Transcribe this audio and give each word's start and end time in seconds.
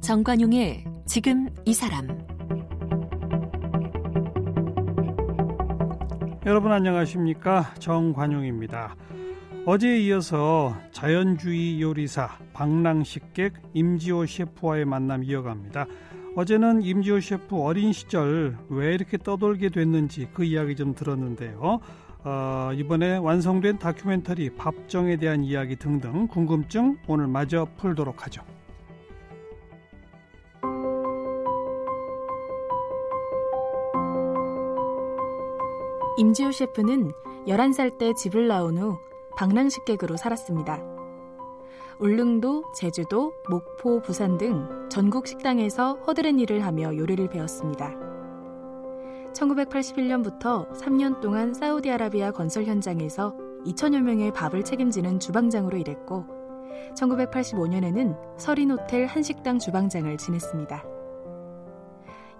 정관용의 0.00 0.84
지금 1.06 1.48
이 1.64 1.72
사람 1.72 2.06
여러분 6.46 6.72
안녕하십니까 6.72 7.72
정관용입니다. 7.78 8.96
어제에 9.64 9.98
이어서 10.00 10.76
자연주의 10.92 11.80
요리사 11.80 12.36
방랑식객 12.52 13.54
임지호 13.72 14.26
셰프와의 14.26 14.84
만남 14.84 15.24
이어갑니다. 15.24 15.86
어제는 16.36 16.82
임지호 16.82 17.20
셰프 17.20 17.56
어린 17.62 17.92
시절 17.92 18.58
왜 18.68 18.94
이렇게 18.94 19.16
떠돌게 19.16 19.68
됐는지 19.68 20.28
그 20.34 20.44
이야기 20.44 20.74
좀 20.74 20.94
들었는데요. 20.94 21.80
어, 22.24 22.70
이번에 22.74 23.18
완성된 23.18 23.78
다큐멘터리 23.78 24.50
밥정에 24.50 25.16
대한 25.16 25.44
이야기 25.44 25.76
등등 25.76 26.26
궁금증 26.26 26.98
오늘 27.06 27.28
마저 27.28 27.68
풀도록 27.76 28.24
하죠. 28.26 28.42
임지호 36.16 36.52
셰프는 36.52 37.12
11살 37.46 37.98
때 37.98 38.12
집을 38.14 38.48
나온 38.48 38.78
후 38.78 38.98
방랑식객으로 39.36 40.16
살았습니다. 40.16 40.93
울릉도, 42.00 42.72
제주도, 42.74 43.32
목포, 43.48 44.02
부산 44.02 44.36
등 44.36 44.68
전국 44.90 45.26
식당에서 45.26 45.94
허드렛 46.06 46.38
일을 46.40 46.64
하며 46.64 46.96
요리를 46.96 47.28
배웠습니다. 47.28 47.94
1981년부터 49.32 50.70
3년 50.72 51.20
동안 51.20 51.54
사우디아라비아 51.54 52.32
건설 52.32 52.64
현장에서 52.64 53.34
2천여 53.66 54.00
명의 54.02 54.32
밥을 54.32 54.64
책임지는 54.64 55.18
주방장으로 55.18 55.76
일했고 55.78 56.26
1985년에는 56.96 58.16
서린 58.38 58.70
호텔 58.70 59.06
한식당 59.06 59.58
주방장을 59.58 60.16
지냈습니다. 60.16 60.84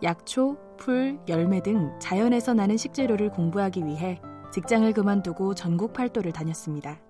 약초, 0.03 0.57
풀, 0.77 1.19
열매 1.29 1.63
등 1.63 1.91
자연에서 1.99 2.55
나는 2.55 2.77
식재료를 2.77 3.31
공부하기 3.31 3.87
위해 3.87 4.21
직장을 4.53 4.93
그만두고 4.93 5.55
전국 5.55 5.93
팔도를 5.93 6.33
다녔습니다. 6.33 7.01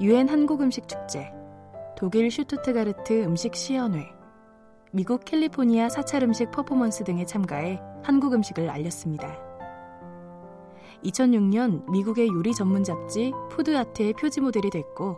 유엔 0.00 0.28
한국 0.28 0.60
음식 0.60 0.88
축제, 0.88 1.32
독일 1.96 2.28
슈투트가르트 2.28 3.22
음식 3.22 3.54
시연회, 3.54 4.04
미국 4.90 5.24
캘리포니아 5.24 5.88
사찰 5.88 6.24
음식 6.24 6.50
퍼포먼스 6.50 7.04
등에 7.04 7.24
참가해 7.24 7.80
한국 8.02 8.32
음식을 8.32 8.68
알렸습니다. 8.70 9.38
2006년 11.04 11.88
미국의 11.88 12.26
요리 12.26 12.52
전문 12.54 12.82
잡지 12.82 13.32
푸드아트의 13.50 14.14
표지 14.14 14.40
모델이 14.40 14.70
됐고 14.70 15.16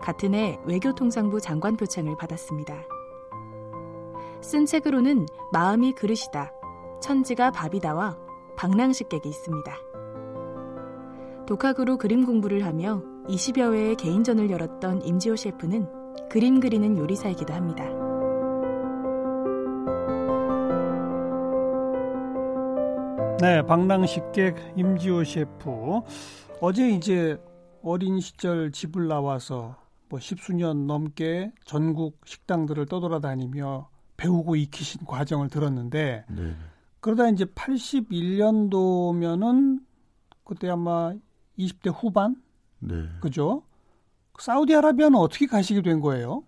같은 0.00 0.34
해 0.34 0.60
외교통상부 0.64 1.40
장관 1.40 1.76
표창을 1.76 2.16
받았습니다. 2.16 2.84
쓴 4.42 4.64
책으로는 4.64 5.26
마음이 5.52 5.92
그릇이다, 5.92 6.52
천지가 7.00 7.50
밥이다와 7.50 8.16
방랑식객이 8.54 9.28
있습니다. 9.28 9.76
독학으로 11.46 11.96
그림 11.98 12.24
공부를 12.24 12.64
하며 12.64 13.02
20여 13.28 13.72
회의 13.72 13.96
개인전을 13.96 14.50
열었던 14.50 15.02
임지호 15.02 15.36
셰프는 15.36 15.88
그림 16.28 16.60
그리는 16.60 16.96
요리사이기도 16.96 17.52
합니다. 17.54 17.84
네, 23.40 23.62
방랑식객 23.62 24.74
임지호 24.76 25.24
셰프. 25.24 26.00
어제 26.60 26.90
이제 26.90 27.36
어린 27.82 28.20
시절 28.20 28.70
집을 28.72 29.08
나와서 29.08 29.76
뭐 30.08 30.20
십수년 30.20 30.86
넘게 30.86 31.52
전국 31.64 32.20
식당들을 32.24 32.86
떠돌아다니며 32.86 33.88
배우고 34.16 34.56
익히신 34.56 35.04
과정을 35.06 35.48
들었는데 35.48 36.24
네. 36.28 36.56
그러다 37.00 37.28
이제 37.28 37.44
81년도면은 37.44 39.80
그때 40.44 40.70
아마 40.70 41.12
20대 41.58 41.92
후반 41.94 42.36
네. 42.84 43.08
그죠? 43.20 43.62
사우디아라비아는 44.38 45.18
어떻게 45.18 45.46
가시게 45.46 45.82
된 45.82 46.00
거예요? 46.00 46.44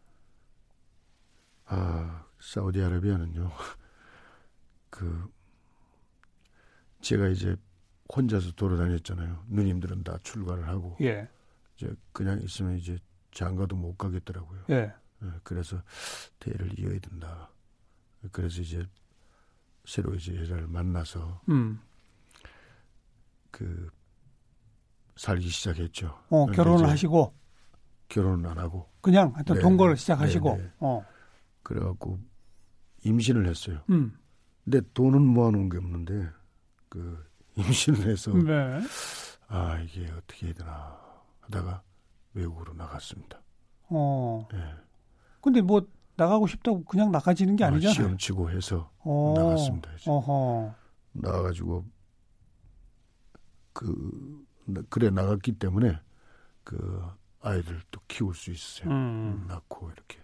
아 1.66 2.24
사우디아라비아는요 2.40 3.50
그 4.90 5.30
제가 7.00 7.28
이제 7.28 7.56
혼자서 8.14 8.52
돌아다녔잖아요. 8.52 9.44
누님들은 9.48 10.04
다 10.04 10.18
출가를 10.22 10.68
하고 10.68 10.96
예. 11.00 11.28
이제 11.76 11.94
그냥 12.12 12.40
있으면 12.42 12.76
이제 12.76 12.98
장가도 13.32 13.76
못 13.76 13.96
가겠더라고요. 13.96 14.64
예. 14.70 14.92
예 15.22 15.26
그래서 15.42 15.82
대를 16.38 16.78
이어야 16.78 16.98
된다. 16.98 17.50
그래서 18.32 18.60
이제 18.60 18.86
새로 19.84 20.14
이제 20.14 20.36
여자를 20.36 20.66
만나서 20.66 21.40
음. 21.48 21.80
그 23.50 23.90
살기 25.16 25.48
시작했죠. 25.48 26.18
어, 26.28 26.46
결혼을 26.46 26.88
하시고 26.88 27.34
결혼은 28.08 28.48
안 28.48 28.58
하고 28.58 28.88
그냥 29.00 29.32
하여튼 29.34 29.56
네, 29.56 29.60
동거를 29.60 29.96
시작하시고 29.96 30.56
네, 30.56 30.62
네. 30.62 30.72
어. 30.80 31.04
그래갖고 31.62 32.18
임신을 33.04 33.46
했어요. 33.48 33.80
음. 33.90 34.16
근데 34.64 34.80
돈은 34.94 35.22
모아놓은 35.22 35.68
게 35.68 35.78
없는데 35.78 36.28
그 36.88 37.24
임신을 37.56 38.08
해서 38.08 38.32
네. 38.32 38.80
아 39.48 39.78
이게 39.80 40.10
어떻게 40.12 40.46
해야 40.46 40.54
되나 40.54 40.98
하다가 41.40 41.82
외국으로 42.34 42.74
나갔습니다. 42.74 43.40
어. 43.88 44.46
예. 44.52 44.58
근데 45.40 45.60
뭐 45.60 45.86
나가고 46.16 46.46
싶다고 46.46 46.84
그냥 46.84 47.10
나가지는 47.12 47.56
게 47.56 47.64
아, 47.64 47.68
아니잖아요. 47.68 47.94
시험 47.94 48.18
치고 48.18 48.50
해서 48.50 48.90
어. 48.98 49.34
나갔습니다. 49.36 49.90
이제. 49.94 50.10
어허. 50.10 50.74
나가가지고 51.12 51.84
그 53.72 54.45
그래 54.90 55.10
나갔기 55.10 55.52
때문에 55.52 55.98
그 56.64 57.02
아이들 57.40 57.80
또 57.90 58.00
키울 58.08 58.34
수 58.34 58.50
있어요. 58.50 58.90
음. 58.90 59.44
낳고 59.48 59.90
이렇게 59.90 60.18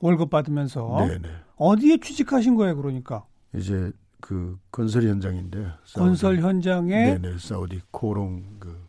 월급 0.00 0.30
받으면서 0.30 1.06
네네. 1.08 1.28
어디에 1.56 1.98
취직하신 1.98 2.54
거예요, 2.54 2.76
그러니까? 2.76 3.26
이제 3.54 3.90
그 4.20 4.58
건설 4.70 5.04
현장인데 5.04 5.72
건설 5.94 6.36
사우디. 6.36 6.42
현장에 6.46 7.18
네네 7.18 7.38
사우디 7.38 7.82
코롱 7.90 8.58
그 8.60 8.88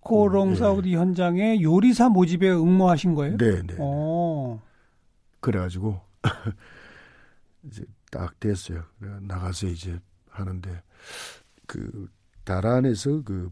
코롱 0.00 0.50
그, 0.50 0.56
사우디 0.56 0.90
네. 0.90 0.96
현장에 0.96 1.62
요리사 1.62 2.08
모집에 2.08 2.50
응모하신 2.50 3.14
거예요? 3.14 3.36
네네. 3.36 3.76
오. 3.78 4.60
그래가지고 5.40 6.00
이제 7.64 7.84
딱 8.10 8.38
됐어요. 8.40 8.84
나가서 9.22 9.68
이제 9.68 9.98
하는데 10.30 10.82
그 11.66 12.08
다란에서 12.44 13.22
그 13.22 13.50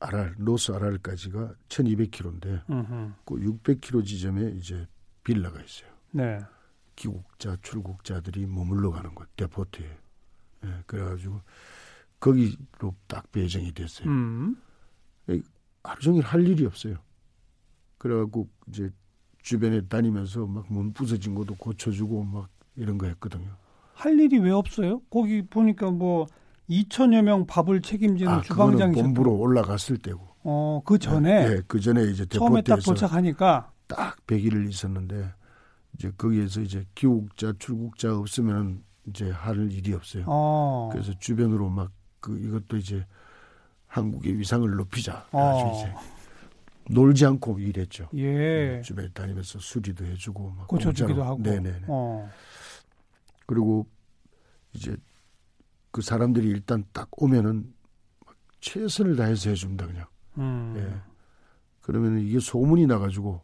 아랄 0.00 0.34
노스 0.38 0.72
아랄까지가 0.72 1.54
1,200km인데 1.68 2.70
으흠. 2.70 3.14
그 3.24 3.34
600km 3.34 4.04
지점에 4.04 4.50
이제 4.52 4.86
빌라가 5.24 5.60
있어요. 5.60 5.90
네. 6.12 6.40
귀국자 6.96 7.56
출국자들이 7.62 8.46
머물러 8.46 8.90
가는 8.90 9.14
곳 9.14 9.28
데포트에. 9.36 9.98
예, 10.64 10.82
그래가지고 10.86 11.40
거기로 12.20 12.94
딱 13.06 13.30
배정이 13.30 13.72
됐어요. 13.72 14.08
음. 14.08 14.56
하루 15.84 16.00
종일 16.00 16.22
할 16.22 16.46
일이 16.46 16.64
없어요. 16.66 16.96
그래갖고 17.98 18.48
이제 18.68 18.90
주변에 19.42 19.86
다니면서 19.86 20.46
막문 20.46 20.92
부서진 20.92 21.34
것도 21.34 21.54
고쳐주고 21.56 22.24
막 22.24 22.48
이런 22.76 22.98
거 22.98 23.06
했거든요. 23.06 23.56
할 23.94 24.18
일이 24.18 24.38
왜 24.38 24.50
없어요? 24.50 25.00
거기 25.10 25.42
보니까 25.42 25.90
뭐 25.90 26.26
2천여 26.68 27.22
명 27.22 27.46
밥을 27.46 27.80
책임지는 27.82 28.32
아, 28.32 28.40
주방장이 28.42 28.94
본부로 28.94 29.36
올라갔을 29.36 29.98
때고. 29.98 30.26
어, 30.44 30.82
그 30.84 30.98
전에. 30.98 31.48
네, 31.48 31.54
네그 31.56 31.80
전에 31.80 32.04
이제 32.04 32.26
처음에 32.26 32.62
딱 32.62 32.80
도착하니까 32.84 33.72
딱 33.86 34.26
100일을 34.26 34.68
있었는데 34.68 35.32
이제 35.94 36.10
거기에서 36.16 36.60
이제 36.60 36.84
귀국자 36.94 37.52
출국자 37.58 38.16
없으면 38.16 38.82
이제 39.06 39.30
할 39.30 39.70
일이 39.72 39.94
없어요. 39.94 40.24
어. 40.26 40.90
그래서 40.92 41.12
주변으로 41.18 41.68
막 41.70 41.90
그 42.20 42.38
이것도 42.38 42.76
이제 42.76 43.04
한국의 43.86 44.38
위상을 44.38 44.68
높이자. 44.70 45.26
어. 45.32 45.72
이제 45.74 45.94
놀지 46.90 47.26
않고 47.26 47.58
일했죠. 47.58 48.08
예. 48.14 48.32
네, 48.32 48.82
주변에 48.82 49.08
다니면서 49.12 49.58
수리도 49.58 50.04
해주고 50.04 50.50
막 50.50 50.68
고쳐주기도 50.68 51.22
하고. 51.22 51.42
네네. 51.42 51.82
어. 51.86 52.28
그리고 53.46 53.86
이제 54.72 54.96
그 55.98 56.02
사람들이 56.02 56.46
일단 56.46 56.84
딱 56.92 57.08
오면은 57.10 57.74
최선을 58.60 59.16
다해서 59.16 59.50
해줍니다 59.50 59.88
그냥. 59.88 60.06
음. 60.36 60.74
예. 60.76 61.02
그러면 61.80 62.20
이게 62.20 62.38
소문이 62.38 62.86
나가지고 62.86 63.42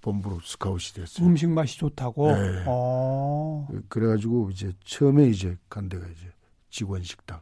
본부로 0.00 0.40
스카웃이 0.40 0.94
됐어요. 0.96 1.24
음식 1.24 1.48
맛이 1.48 1.78
좋다고. 1.78 2.32
네. 2.32 2.64
어. 2.66 3.68
그래가지고 3.88 4.50
이제 4.50 4.72
처음에 4.84 5.28
이제 5.28 5.56
간 5.68 5.88
데가 5.88 6.04
이제 6.08 6.32
직원 6.70 7.04
식당 7.04 7.40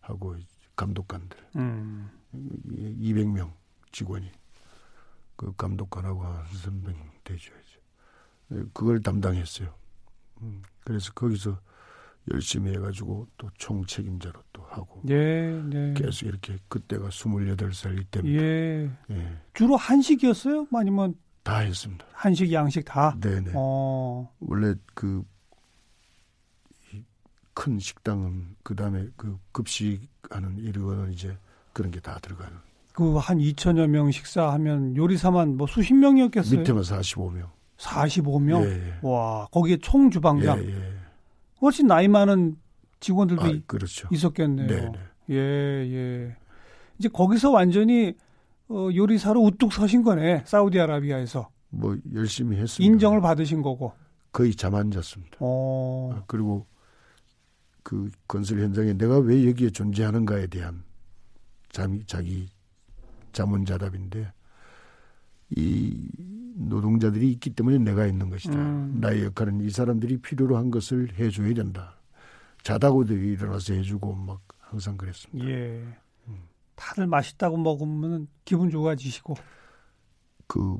하고 0.00 0.36
감독관들 0.76 1.38
음. 1.56 2.10
200명 2.34 3.50
직원이 3.92 4.30
그 5.36 5.54
감독관하고 5.56 6.22
한 6.22 6.44
300명 6.44 6.96
되죠. 7.24 7.50
이제. 8.50 8.62
그걸 8.74 9.00
담당했어요. 9.00 9.72
음, 10.42 10.62
그래서 10.84 11.10
거기서 11.14 11.58
열심히 12.32 12.70
해가지고 12.72 13.26
또 13.38 13.48
총 13.58 13.84
책임자로 13.84 14.40
또 14.52 14.62
하고 14.68 15.02
예, 15.08 15.50
네. 15.64 15.94
계속 15.96 16.26
이렇게 16.26 16.56
그때가 16.68 17.08
28살 17.08 18.00
이때입니다. 18.00 18.42
예. 18.42 18.90
예. 19.10 19.38
주로 19.54 19.76
한식이었어요? 19.76 20.66
아니면 20.74 21.14
다 21.42 21.58
했습니다. 21.58 22.04
한식, 22.12 22.52
양식 22.52 22.84
다? 22.84 23.16
네네. 23.20 23.52
어. 23.54 24.30
원래 24.40 24.74
그 24.94 25.22
큰 27.54 27.78
식당은 27.78 28.56
그 28.62 28.74
다음에 28.74 29.06
그 29.16 29.38
급식하는 29.52 30.58
이거는 30.58 31.12
이제 31.12 31.36
그런 31.72 31.90
게 31.90 32.00
다 32.00 32.18
들어가는. 32.20 32.56
그 32.94 33.18
한 33.18 33.38
2천여 33.38 33.86
명 33.88 34.10
식사하면 34.10 34.96
요리사만 34.96 35.56
뭐 35.56 35.66
수십 35.66 35.94
명이었겠어요? 35.94 36.60
밑에만 36.60 36.82
45명. 36.82 37.48
45명? 37.78 38.64
예, 38.64 38.98
와, 39.02 39.46
거기에 39.52 39.76
총 39.78 40.10
주방장. 40.10 40.58
예, 40.62 40.68
예. 40.68 40.92
훨씬 41.62 41.86
나이 41.86 42.08
많은 42.08 42.56
직원들도 43.00 43.42
아, 43.42 43.48
이- 43.48 43.62
그렇죠. 43.66 44.08
있었겠네요. 44.12 44.66
네네. 44.66 44.92
예, 45.30 45.36
예. 45.36 46.36
이제 46.98 47.08
거기서 47.08 47.50
완전히 47.50 48.14
어, 48.68 48.88
요리사로 48.94 49.40
우뚝 49.42 49.72
서신 49.72 50.02
거네. 50.02 50.42
사우디아라비아에서. 50.46 51.48
뭐 51.70 51.96
열심히 52.14 52.56
했습니다. 52.58 52.92
인정을 52.92 53.20
받으신 53.20 53.62
거고. 53.62 53.92
거의 54.32 54.54
잠안 54.54 54.90
잤습니다. 54.90 55.36
어. 55.40 56.10
아, 56.14 56.22
그리고 56.26 56.66
그 57.82 58.10
건설 58.28 58.60
현장에 58.60 58.92
내가 58.92 59.18
왜 59.18 59.46
여기에 59.48 59.70
존재하는가에 59.70 60.46
대한 60.48 60.84
잠이 61.70 62.04
자기 62.06 62.48
자문자답인데 63.32 64.32
이 65.56 66.08
노동자들이 66.56 67.30
있기 67.32 67.50
때문에 67.50 67.78
내가 67.78 68.06
있는 68.06 68.30
것이다. 68.30 68.54
음. 68.54 68.98
나의 69.00 69.24
역할은 69.24 69.60
이 69.60 69.70
사람들이 69.70 70.18
필요로 70.18 70.56
한 70.56 70.70
것을 70.70 71.18
해줘야 71.18 71.52
된다. 71.54 71.96
자다고도 72.62 73.14
일어나서 73.14 73.74
해주고 73.74 74.14
막 74.14 74.40
항상 74.58 74.96
그랬습니다. 74.96 75.48
예. 75.48 75.82
음. 76.28 76.36
다들 76.76 77.06
맛있다고 77.06 77.56
먹으면 77.56 78.28
기분 78.44 78.70
좋아지시고. 78.70 79.34
그 80.46 80.78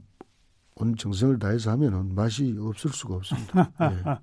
온 0.80 0.96
정성을 0.96 1.38
다해서 1.38 1.70
하면은 1.72 2.14
맛이 2.14 2.56
없을 2.58 2.90
수가 2.90 3.16
없습니다. 3.16 3.70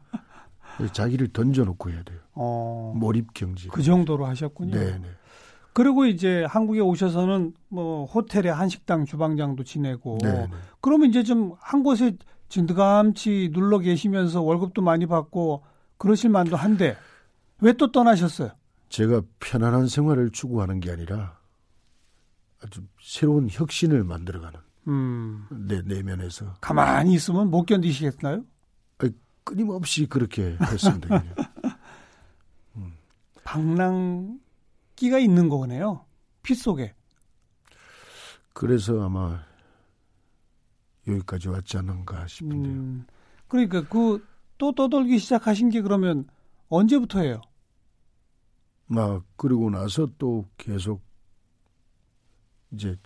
예. 0.81 0.87
자기를 0.91 1.29
던져놓고 1.29 1.91
해야 1.91 2.01
돼요. 2.03 2.19
어. 2.33 2.93
몰입 2.95 3.33
경지. 3.33 3.67
그 3.69 3.81
정도로 3.83 4.25
하셨군요. 4.25 4.75
네, 4.75 4.97
네. 4.97 5.07
그리고 5.77 6.07
이제 6.07 6.43
한국에 6.49 6.79
오셔서는 6.79 7.53
뭐 7.69 8.05
호텔의 8.05 8.51
한식당 8.51 9.05
주방장도 9.05 9.63
지내고 9.63 10.17
네, 10.23 10.31
네. 10.31 10.47
그러면 10.81 11.09
이제 11.09 11.21
좀 11.21 11.55
한 11.59 11.83
곳에 11.83 12.17
진드감치 12.49 13.51
눌러 13.53 13.77
계시면서 13.77 14.41
월급도 14.41 14.81
많이 14.81 15.05
받고 15.05 15.63
그러실 15.99 16.31
만도 16.31 16.55
한데 16.55 16.97
왜 17.61 17.73
또 17.73 17.91
떠나셨어요? 17.91 18.49
제가 18.89 19.21
편안한 19.39 19.87
생활을 19.87 20.31
추구하는 20.31 20.79
게 20.79 20.89
아니라 20.91 21.37
아주 22.63 22.81
새로운 22.99 23.47
혁신을 23.47 24.03
만들어가는 24.03 24.59
음, 24.87 25.45
내 25.51 25.83
내면에서 25.83 26.55
가만히 26.59 27.13
있으면 27.13 27.51
못 27.51 27.65
견디시겠나요? 27.67 28.43
끊임없이 29.43 30.07
그렇게 30.07 30.57
했습니다. 30.59 31.07
그냥. 31.21 31.35
방랑 33.43 34.39
기가 34.97 35.19
있는 35.19 35.47
거네요. 35.47 36.05
피 36.43 36.53
속에. 36.55 36.93
그래서 38.51 39.01
아마 39.01 39.45
여기까지 41.07 41.47
왔지 41.47 41.77
않은가 41.77 42.27
싶은데요. 42.27 42.73
음, 42.73 43.07
그러니까 43.47 43.87
그 43.87 44.37
또 44.57 44.73
떠돌기 44.73 45.19
시작하신 45.19 45.69
게 45.69 45.81
그러면 45.81 46.27
언제부터예요? 46.69 47.41
막 48.87 49.23
그러고 49.35 49.69
나서 49.69 50.09
또 50.17 50.47
계속 50.57 51.01
이제 52.71 52.97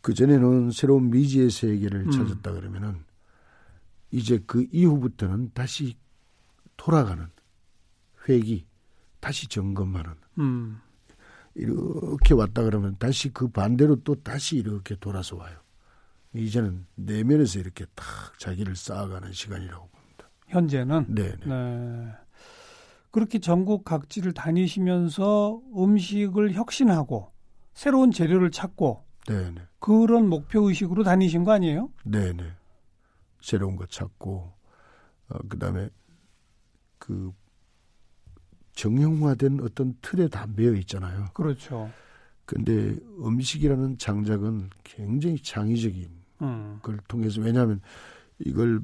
그 0.00 0.14
전에는 0.14 0.70
새로운 0.70 1.10
미지의 1.10 1.50
세계를 1.50 2.06
음. 2.06 2.10
찾았다 2.10 2.52
그러면은 2.52 3.04
이제 4.10 4.42
그 4.46 4.66
이후부터는 4.72 5.52
다시 5.52 5.96
돌아가는 6.76 7.26
회기, 8.28 8.66
다시 9.20 9.46
점검하는 9.48 10.14
음, 10.38 10.80
이렇게 11.54 12.34
왔다 12.34 12.62
그러면 12.62 12.96
다시 12.98 13.32
그 13.32 13.48
반대로 13.48 13.96
또 14.02 14.14
다시 14.14 14.56
이렇게 14.56 14.94
돌아서 14.96 15.36
와요. 15.36 15.56
이제는 16.32 16.86
내면에서 16.94 17.58
이렇게 17.58 17.86
탁 17.94 18.06
자기를 18.38 18.76
쌓아가는 18.76 19.32
시간이라고 19.32 19.88
봅니다. 19.88 20.30
현재는 20.46 21.06
네, 21.08 21.34
네. 21.36 21.46
네. 21.46 22.12
그렇게 23.10 23.40
전국 23.40 23.84
각지를 23.84 24.32
다니시면서 24.32 25.60
음식을 25.76 26.52
혁신하고 26.52 27.32
새로운 27.74 28.12
재료를 28.12 28.52
찾고 28.52 29.04
네, 29.26 29.50
네. 29.50 29.62
그런 29.80 30.28
목표 30.28 30.68
의식으로 30.68 31.02
다니신 31.02 31.44
거 31.44 31.52
아니에요? 31.52 31.90
네, 32.04 32.32
네. 32.32 32.44
새로운 33.40 33.74
거 33.74 33.86
찾고 33.86 34.52
어, 35.28 35.38
그다음에 35.48 35.88
그 36.98 37.32
정형화된 38.80 39.60
어떤 39.60 39.94
틀에 40.00 40.28
다 40.28 40.46
매여 40.56 40.72
있잖아요. 40.76 41.26
그렇죠. 41.34 41.90
근데 42.46 42.96
음식이라는 43.22 43.98
장작은 43.98 44.70
굉장히 44.82 45.38
창의적인 45.42 46.08
음, 46.42 46.78
걸 46.82 46.98
통해서 47.06 47.42
왜냐하면 47.42 47.80
이걸 48.38 48.80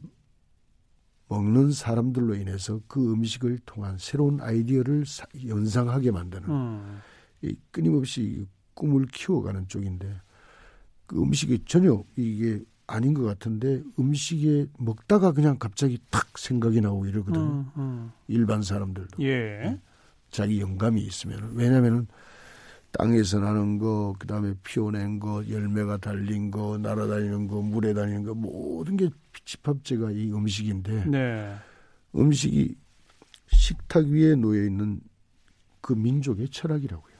먹는 1.28 1.72
사람들로 1.72 2.34
인해서 2.34 2.80
그 2.86 3.12
음식을 3.12 3.58
통한 3.64 3.96
새로운 3.98 4.40
아이디어를 4.40 5.06
사- 5.06 5.26
연상하게 5.46 6.10
만드는 6.12 6.48
음, 6.48 7.00
이 7.42 7.56
끊임없이 7.70 8.46
꿈을 8.74 9.06
키워가는 9.06 9.66
쪽인데 9.66 10.20
그 11.06 11.20
음식이 11.20 11.64
전혀 11.66 12.04
이게 12.16 12.62
아닌 12.86 13.14
것 13.14 13.24
같은데 13.24 13.82
음식에 13.98 14.66
먹다가 14.78 15.32
그냥 15.32 15.58
갑자기 15.58 15.98
탁 16.10 16.38
생각이 16.38 16.80
나고 16.80 17.06
이러거든요. 17.06 17.44
음, 17.44 17.70
음. 17.76 18.12
일반 18.28 18.62
사람들도 18.62 19.22
예. 19.24 19.80
자기 20.30 20.60
영감이 20.60 21.00
있으면 21.02 21.52
왜냐하면은 21.54 22.06
땅에서 22.92 23.40
나는 23.40 23.78
거 23.78 24.14
그 24.18 24.26
다음에 24.26 24.54
피어낸 24.62 25.18
거 25.18 25.42
열매가 25.48 25.98
달린 25.98 26.50
거 26.50 26.78
날아다니는 26.78 27.48
거 27.48 27.60
물에 27.60 27.92
다니는 27.92 28.22
거 28.24 28.34
모든 28.34 28.96
게 28.96 29.10
집합제가 29.44 30.12
이 30.12 30.32
음식인데 30.32 31.04
네. 31.06 31.54
음식이 32.14 32.76
식탁 33.48 34.06
위에 34.06 34.34
놓여 34.36 34.64
있는 34.64 35.00
그 35.80 35.92
민족의 35.92 36.48
철학이라고요. 36.48 37.14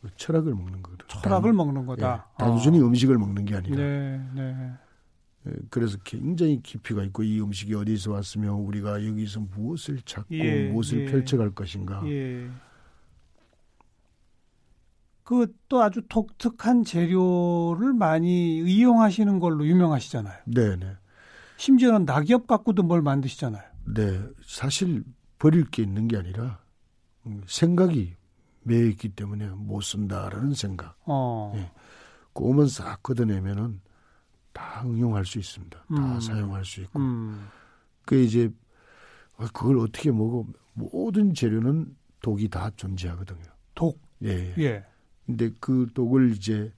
그 0.00 0.08
철학을 0.16 0.54
먹는 0.54 0.82
거거든. 0.82 1.06
철학을 1.08 1.52
먹는 1.52 1.86
거다. 1.86 2.26
예, 2.32 2.44
단순히 2.44 2.80
어. 2.80 2.86
음식을 2.86 3.16
먹는 3.18 3.44
게 3.44 3.54
아니라. 3.54 3.76
네, 3.76 4.20
네. 4.34 4.72
예, 5.46 5.52
그래서 5.70 5.98
굉장히 6.04 6.60
깊이가 6.62 7.02
있고 7.04 7.22
이 7.22 7.40
음식이 7.40 7.74
어디서 7.74 8.12
왔으며 8.12 8.54
우리가 8.54 9.04
여기서 9.06 9.40
무엇을 9.40 10.00
찾고 10.04 10.34
예, 10.34 10.70
무엇을 10.70 11.06
예. 11.06 11.10
펼쳐갈 11.10 11.50
것인가. 11.50 12.02
예. 12.06 12.48
그또 15.24 15.82
아주 15.82 16.02
독특한 16.08 16.84
재료를 16.84 17.92
많이 17.94 18.58
이용하시는 18.58 19.38
걸로 19.38 19.66
유명하시잖아요. 19.66 20.36
네 20.46 20.76
네. 20.76 20.96
심지어는 21.56 22.04
낙엽 22.04 22.46
갖고도 22.46 22.82
뭘 22.82 23.02
만드시잖아요. 23.02 23.62
네. 23.94 24.20
사실 24.44 25.04
버릴 25.38 25.64
게 25.70 25.82
있는 25.82 26.08
게 26.08 26.16
아니라 26.16 26.60
음, 27.26 27.42
생각이 27.46 28.14
매여 28.64 28.86
있기 28.86 29.10
때문에 29.10 29.48
못 29.48 29.80
쓴다라는 29.80 30.54
생각. 30.54 30.96
어. 31.04 31.52
예. 31.56 31.70
그것만 32.32 32.66
싹 32.66 33.02
걷어내면은 33.02 33.80
다 34.52 34.82
응용할 34.84 35.24
수 35.24 35.38
있습니다. 35.38 35.78
다 35.78 36.14
음. 36.14 36.20
사용할 36.20 36.64
수 36.64 36.80
있고. 36.82 36.98
음. 36.98 37.48
그 38.04 38.16
이제 38.16 38.50
어, 39.36 39.46
그걸 39.52 39.78
어떻게 39.78 40.10
먹어 40.10 40.46
모든 40.74 41.34
재료는 41.34 41.96
독이 42.20 42.48
다 42.48 42.70
존재하거든요. 42.76 43.44
독. 43.74 44.00
예. 44.22 44.54
예. 44.56 44.62
예. 44.62 44.84
근데 45.26 45.50
그 45.60 45.88
독을 45.94 46.32
이제 46.32 46.72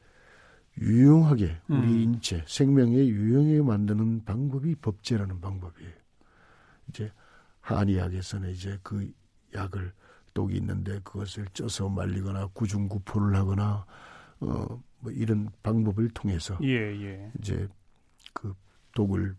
유용하게 0.78 1.60
우리 1.68 1.76
음. 1.76 2.00
인체 2.00 2.44
생명에 2.46 2.94
유용하게 2.94 3.62
만드는 3.62 4.24
방법이 4.24 4.74
법제라는 4.76 5.40
방법이에요. 5.40 5.92
이제 6.88 7.12
한의학에서는 7.60 8.50
이제 8.50 8.78
그 8.82 9.10
약을 9.54 9.92
독이 10.34 10.56
있는데 10.56 10.98
그것을 11.04 11.46
쪄서 11.52 11.88
말리거나 11.88 12.48
구중구포를 12.48 13.36
하거나 13.36 13.86
어 14.40 14.82
뭐 15.04 15.12
이런 15.12 15.50
방법을 15.62 16.08
통해서 16.10 16.58
예, 16.62 16.70
예. 16.70 17.30
이제 17.38 17.68
그 18.32 18.54
독을 18.94 19.36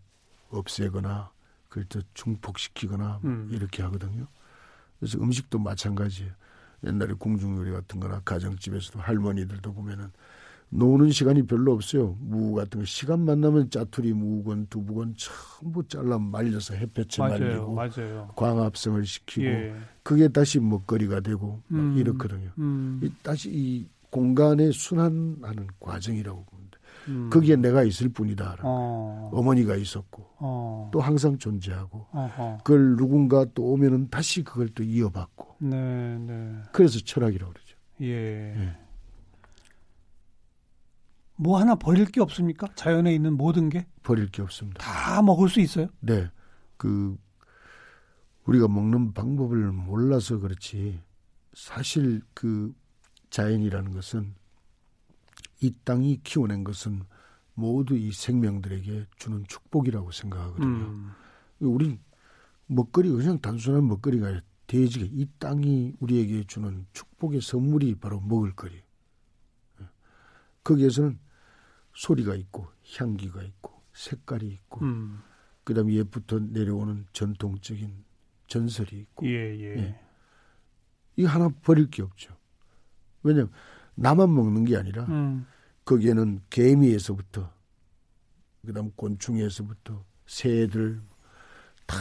없애거나 0.50 1.32
그걸 1.68 1.84
또 1.88 2.00
중폭시키거나 2.14 3.20
음. 3.24 3.48
이렇게 3.50 3.82
하거든요. 3.82 4.28
그래서 5.00 5.18
음식도 5.18 5.58
마찬가지예요. 5.58 6.32
옛날에 6.84 7.14
궁중요리 7.14 7.72
같은 7.72 7.98
거나 7.98 8.20
가정집에서도 8.24 9.00
할머니들도 9.00 9.72
보면은 9.74 10.12
노는 10.68 11.10
시간이 11.10 11.46
별로 11.46 11.72
없어요. 11.72 12.16
무 12.20 12.54
같은 12.54 12.80
거 12.80 12.86
시간 12.86 13.24
만 13.24 13.40
나면 13.40 13.70
짜투리 13.70 14.12
무건 14.12 14.66
두부건 14.68 15.14
전부 15.16 15.86
잘라 15.88 16.18
말려서 16.18 16.74
햇볕에 16.74 17.22
맞아요, 17.22 17.38
말리고 17.40 17.74
맞아요. 17.74 18.32
광합성을 18.36 19.04
시키고 19.04 19.46
예. 19.46 19.76
그게 20.04 20.28
다시 20.28 20.60
먹거리가 20.60 21.20
되고 21.20 21.60
음, 21.72 21.96
이렇거든요. 21.96 22.50
음. 22.58 23.00
이, 23.02 23.10
다시 23.22 23.50
이 23.52 23.88
공간의 24.10 24.72
순환하는 24.72 25.68
과정이라고 25.80 26.44
봅니다. 26.44 26.78
음. 27.08 27.30
거기에 27.30 27.56
내가 27.56 27.84
있을 27.84 28.08
뿐이다. 28.08 28.56
어. 28.62 29.30
어머니가 29.32 29.76
있었고 29.76 30.26
어. 30.38 30.90
또 30.92 31.00
항상 31.00 31.38
존재하고 31.38 32.06
어허. 32.10 32.58
그걸 32.64 32.96
누군가 32.96 33.44
또 33.54 33.64
오면은 33.64 34.08
다시 34.10 34.42
그걸 34.42 34.68
또 34.68 34.82
이어받고. 34.82 35.56
네, 35.60 36.18
네. 36.18 36.62
그래서 36.72 36.98
철학이라고 36.98 37.52
그러죠. 37.52 37.76
예. 38.02 38.06
예. 38.56 38.76
뭐 41.36 41.60
하나 41.60 41.74
버릴 41.74 42.06
게 42.06 42.20
없습니까? 42.20 42.66
자연에 42.74 43.14
있는 43.14 43.34
모든 43.36 43.68
게 43.68 43.86
버릴 44.02 44.28
게 44.28 44.42
없습니다. 44.42 44.78
다 44.82 45.22
먹을 45.22 45.48
수 45.48 45.60
있어요? 45.60 45.88
네. 46.00 46.28
그 46.76 47.16
우리가 48.44 48.68
먹는 48.68 49.12
방법을 49.12 49.72
몰라서 49.72 50.38
그렇지 50.38 51.00
사실 51.52 52.22
그 52.32 52.72
자연이라는 53.36 53.92
것은 53.92 54.34
이 55.60 55.74
땅이 55.84 56.22
키워낸 56.24 56.64
것은 56.64 57.02
모두 57.52 57.94
이 57.94 58.10
생명들에게 58.10 59.08
주는 59.18 59.44
축복이라고 59.46 60.10
생각하거든요. 60.10 60.86
음. 60.86 61.10
우리 61.58 61.98
먹거리 62.66 63.10
그냥 63.10 63.38
단순한 63.38 63.86
먹거리가 63.88 64.40
돼지가 64.66 65.04
이 65.10 65.28
땅이 65.38 65.96
우리에게 66.00 66.44
주는 66.44 66.86
축복의 66.94 67.42
선물이 67.42 67.96
바로 67.96 68.20
먹을거리. 68.20 68.74
예. 68.74 69.88
거기에서는 70.64 71.18
소리가 71.92 72.36
있고 72.36 72.68
향기가 72.96 73.42
있고 73.42 73.82
색깔이 73.92 74.48
있고 74.48 74.80
음. 74.80 75.20
그다음에 75.64 75.92
옛부터 75.92 76.38
내려오는 76.38 77.06
전통적인 77.12 78.02
전설이 78.46 78.98
있고 78.98 79.26
예, 79.26 79.58
예. 79.58 79.76
예. 79.76 80.00
이거 81.16 81.28
하나 81.28 81.50
버릴 81.50 81.90
게 81.90 82.02
없죠. 82.02 82.34
왜냐하면 83.26 83.50
나만 83.94 84.32
먹는 84.34 84.64
게 84.64 84.76
아니라 84.76 85.04
음. 85.04 85.46
거기에는 85.84 86.40
개미에서부터 86.50 87.50
그다음 88.64 88.90
곤충에서부터 88.96 90.04
새들 90.26 91.00
다 91.86 91.96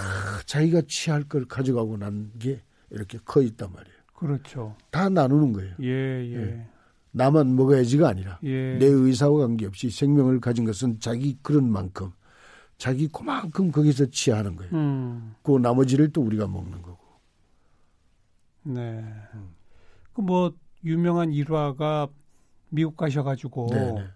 자기가 0.46 0.82
취할 0.88 1.24
걸 1.24 1.46
가져가고 1.46 1.98
난 1.98 2.32
게 2.40 2.62
이렇게 2.90 3.20
커 3.26 3.42
있단 3.42 3.72
말이에요. 3.72 3.98
그렇죠. 4.14 4.76
다 4.92 5.10
나누는 5.10 5.54
거예요. 5.54 5.76
예, 5.82 5.88
예. 5.88 6.36
예. 6.36 6.68
나만 7.12 7.56
먹어야지가 7.56 8.08
아니라 8.08 8.40
예. 8.44 8.78
내 8.78 8.86
의사와 8.86 9.40
관계없이 9.48 9.90
생명을 9.90 10.40
가진 10.40 10.66
것은 10.66 11.00
자기 11.00 11.38
그런 11.42 11.70
만큼 11.72 12.12
자기 12.78 13.08
그만큼 13.08 13.72
거기서 13.72 14.08
취하는 14.08 14.56
거예요. 14.56 14.74
음. 14.74 15.36
그 15.44 15.58
나머지를 15.58 16.12
또 16.12 16.22
우리가 16.22 16.48
먹는 16.48 16.82
거고. 16.82 17.04
네. 18.64 19.04
음. 19.34 19.50
그뭐 20.14 20.54
유명한 20.86 21.32
일화가 21.34 22.08
미국 22.70 22.96
가셔가지고 22.96 23.68
네네. 23.72 23.92
네. 23.94 24.08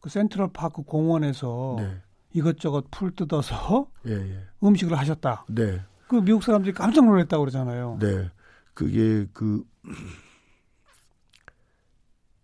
그 0.00 0.08
센트럴 0.08 0.50
파크 0.52 0.82
공원에서 0.82 1.76
네. 1.78 2.00
이것저것 2.32 2.86
풀 2.90 3.14
뜯어서 3.14 3.90
예, 4.06 4.12
예. 4.12 4.42
음식을 4.62 4.96
하셨다. 4.96 5.44
네. 5.48 5.82
그 6.08 6.16
미국 6.16 6.42
사람들이 6.42 6.72
깜짝 6.72 7.04
놀랐다고 7.04 7.42
그러잖아요. 7.42 7.98
네. 8.00 8.30
그게 8.74 9.26
그 9.32 9.64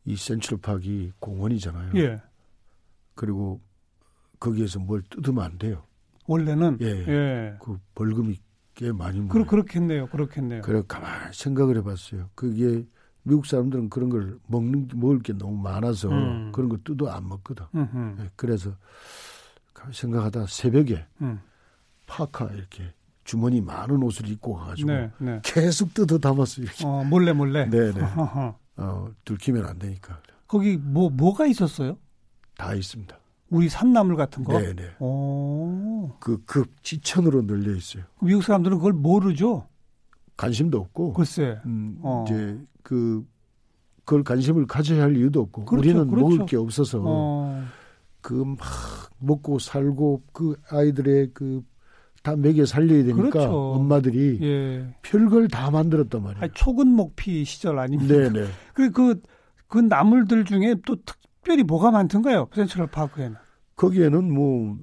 이 0.04 0.16
센트럴 0.16 0.60
파크이 0.60 1.12
공원이잖아요. 1.20 1.92
예. 1.96 2.20
그리고 3.14 3.60
거기에서 4.40 4.80
뭘 4.80 5.02
뜯으면 5.02 5.44
안 5.44 5.58
돼요. 5.58 5.84
원래는 6.26 6.78
예. 6.80 6.86
예. 6.86 7.56
그 7.60 7.78
벌금이 7.94 8.40
꽤 8.74 8.90
많이 8.90 9.20
물어요. 9.20 9.32
그렇, 9.32 9.46
그렇겠네요. 9.46 10.08
그렇겠네요. 10.08 10.62
그래 10.62 10.82
가만 10.88 11.32
생각을 11.32 11.76
해봤어요. 11.78 12.30
그게 12.34 12.84
미국 13.22 13.46
사람들은 13.46 13.90
그런 13.90 14.10
걸 14.10 14.38
먹는 14.46 14.88
먹을 14.94 15.20
게 15.20 15.32
너무 15.32 15.56
많아서 15.56 16.08
음. 16.10 16.52
그런 16.52 16.68
거 16.68 16.78
뜯어 16.82 17.08
안 17.08 17.28
먹거든. 17.28 17.64
예, 18.20 18.30
그래서 18.36 18.72
생각하다 19.92 20.46
새벽에 20.46 21.04
음. 21.20 21.40
파카 22.06 22.46
이렇게 22.46 22.92
주머니 23.24 23.60
많은 23.60 24.02
옷을 24.02 24.28
입고 24.28 24.54
가가지고 24.54 24.90
네, 24.90 25.10
네. 25.18 25.40
계속 25.44 25.94
뜯어 25.94 26.18
담았어요. 26.18 26.64
이렇게. 26.64 26.84
어, 26.84 27.04
몰래 27.04 27.32
몰래. 27.32 27.68
네네. 27.68 28.00
어, 28.76 29.08
들키면 29.24 29.64
안 29.64 29.78
되니까. 29.78 30.20
거기 30.48 30.76
뭐 30.76 31.08
뭐가 31.08 31.46
있었어요? 31.46 31.96
다 32.56 32.74
있습니다. 32.74 33.16
우리 33.50 33.68
산나물 33.68 34.16
같은 34.16 34.44
거. 34.44 34.58
네네. 34.58 34.96
오. 34.98 36.16
그, 36.18 36.42
그 36.46 36.64
지천으로 36.82 37.42
널려 37.42 37.74
있어요. 37.74 38.04
미국 38.20 38.42
사람들은 38.42 38.78
그걸 38.78 38.92
모르죠. 38.92 39.68
관심도 40.36 40.78
없고. 40.78 41.12
글쎄. 41.12 41.58
음, 41.66 41.98
어. 42.02 42.24
이제 42.26 42.58
그 42.82 43.24
그걸 44.04 44.24
관심을 44.24 44.66
가져야 44.66 45.02
할 45.04 45.16
이유도 45.16 45.40
없고 45.40 45.64
그렇죠, 45.64 45.88
우리는 45.88 46.08
그렇죠. 46.08 46.28
먹을 46.28 46.46
게 46.46 46.56
없어서 46.56 47.00
어. 47.04 47.64
그막 48.20 48.58
먹고 49.18 49.58
살고 49.58 50.22
그 50.32 50.56
아이들의 50.70 51.30
그 51.34 51.62
다 52.22 52.36
먹여 52.36 52.64
살려야 52.64 53.02
되니까 53.02 53.30
그렇죠. 53.30 53.72
엄마들이 53.72 54.38
예. 54.42 54.94
별걸 55.02 55.48
다 55.48 55.70
만들었단 55.70 56.22
말이에요. 56.22 56.42
아니, 56.42 56.52
초근 56.54 56.88
목피 56.88 57.44
시절 57.44 57.78
아닙니까? 57.78 58.14
네네. 58.14 58.46
그그 58.74 59.20
그 59.66 59.78
나물들 59.78 60.44
중에 60.44 60.76
또 60.86 60.96
특별히 61.04 61.64
뭐가 61.64 61.90
많던가요? 61.90 62.48
센트럴 62.54 62.86
파크에는. 62.88 63.36
거기에는 63.74 64.32
뭐 64.32 64.78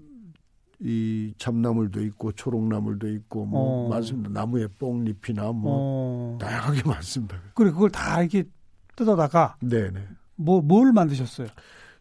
이 0.81 1.33
참나물도 1.37 2.01
있고 2.05 2.31
초록나물도 2.31 3.09
있고 3.09 3.45
뭐 3.45 3.85
어. 3.85 3.89
많습니다. 3.89 4.29
나무에 4.29 4.67
뽕잎이나 4.67 5.51
뭐 5.51 6.35
어. 6.35 6.37
다양하게 6.39 6.83
많습니다. 6.87 7.41
그래 7.53 7.71
그걸 7.71 7.89
다 7.89 8.21
이렇게 8.21 8.45
뜯어다가 8.95 9.57
네네. 9.61 10.07
뭐뭘 10.35 10.93
만드셨어요? 10.93 11.47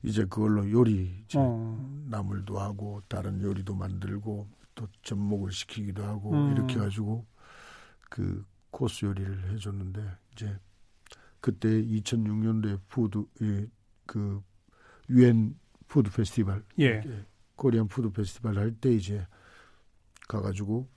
이제 0.04 0.24
그걸로 0.26 0.70
요리 0.70 1.24
이제 1.24 1.38
어. 1.40 2.04
나물도 2.08 2.58
하고 2.58 3.02
다른 3.08 3.42
요리도 3.42 3.74
만들고 3.74 4.48
또 4.76 4.86
접목을 5.02 5.50
시키기도 5.50 6.04
하고 6.04 6.32
음. 6.32 6.52
이렇게 6.52 6.74
해가지고 6.74 7.26
그 8.08 8.44
코스 8.70 9.06
요리를 9.06 9.52
해줬는데 9.52 10.00
이제 10.32 10.56
그때 11.40 11.68
2006년도에 11.68 12.78
food 12.88 13.24
그 14.06 14.42
유엔 15.10 15.58
food 15.88 16.10
festival 16.10 16.64
예. 16.78 17.02
Korean 17.58 17.88
food 17.88 18.10
festival 18.10 18.56
할 18.56 18.72
때 18.80 18.90
이제 18.92 19.26
가가지고 20.28 20.88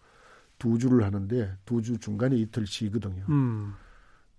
두 0.60 0.78
주를 0.78 1.04
하는데 1.04 1.58
두 1.66 1.82
주 1.82 1.98
중간에 1.98 2.38
이틀 2.38 2.66
쉬거든요. 2.68 3.26
음. 3.30 3.74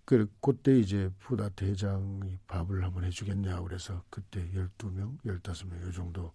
그 0.04 0.30
그때 0.40 0.78
이제 0.78 1.10
푸다 1.18 1.48
대장이 1.50 2.38
밥을 2.46 2.84
한번 2.84 3.04
해주겠냐 3.04 3.60
그래서 3.62 4.02
그때 4.10 4.48
12명, 4.52 5.18
15명 5.24 5.82
요 5.86 5.92
정도 5.92 6.32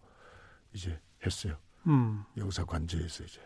이제 0.74 1.00
했어요. 1.26 1.58
음. 1.88 2.24
영사 2.38 2.66
관제에서 2.66 3.24
이제 3.24 3.42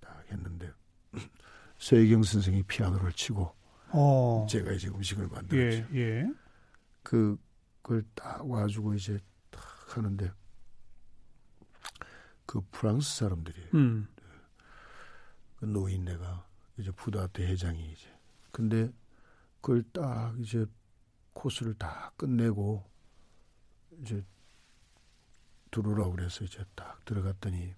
딱 0.00 0.24
했는데 0.30 0.72
서혜경 1.78 2.22
선생이 2.22 2.62
피아노를 2.64 3.12
치고 3.12 3.52
어. 3.90 4.46
제가 4.48 4.72
이제 4.72 4.88
음식을 4.88 5.28
만들었죠. 5.28 5.86
예, 5.94 6.00
예. 6.00 6.30
그 7.02 7.36
그걸 7.82 8.04
딱 8.14 8.48
와가지고 8.48 8.94
이제 8.94 9.18
딱 9.50 9.62
하는데 9.96 10.30
그 12.46 12.60
프랑스 12.70 13.16
사람들이 13.18 13.70
음. 13.74 14.08
그 15.56 15.64
노인네가 15.64 16.46
이제 16.78 16.90
부다 16.90 17.26
대회장이 17.28 17.92
이제 17.92 18.08
근데 18.50 18.92
그걸 19.60 19.82
딱 19.92 20.34
이제 20.40 20.66
코스를 21.32 21.74
다 21.74 22.12
끝내고 22.16 22.84
이제 24.00 24.24
들어오라고 25.70 26.12
그래서 26.12 26.44
이제 26.44 26.64
딱 26.74 27.04
들어갔더니 27.04 27.74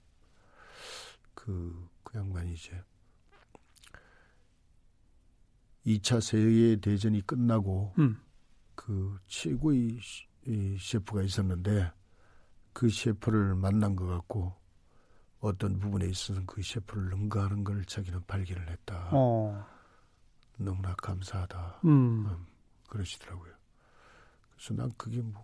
그, 1.35 1.89
그 2.03 2.19
양반이 2.19 2.55
이제 2.55 2.83
2차 5.87 6.21
세계 6.21 6.77
대전이 6.81 7.27
끝나고 7.27 7.95
음. 7.99 8.21
그 8.75 9.19
최고의 9.27 9.99
이 10.47 10.77
셰프가 10.79 11.23
있었는데 11.23 11.93
그 12.77 12.91
셰프를 12.91 13.55
만난 13.55 13.97
것 13.97 14.05
같고 14.05 14.53
어떤 15.41 15.79
부분에 15.79 16.05
있어서는 16.09 16.45
그 16.45 16.61
셰프를 16.63 17.09
능가하는 17.09 17.65
걸 17.65 17.83
자기는 17.87 18.21
발견을 18.27 18.69
했다. 18.69 19.09
어. 19.13 19.65
너무나 20.59 20.95
감사하다. 20.97 21.81
음. 21.87 22.27
음, 22.27 22.47
그러시더라고요. 22.91 23.51
그래서 24.55 24.75
난 24.75 24.93
그게 24.99 25.23
뭐 25.23 25.43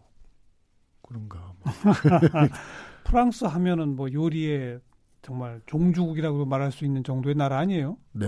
그런가. 1.00 1.54
뭐. 1.58 1.72
프랑스 3.04 3.46
하면은 3.46 3.96
뭐 3.96 4.12
요리에 4.12 4.78
정말 5.22 5.62
종주국이라고 5.64 6.44
말할 6.44 6.70
수 6.70 6.84
있는 6.84 7.02
정도의 7.02 7.34
나라 7.34 7.60
아니에요? 7.60 7.96
네. 8.12 8.26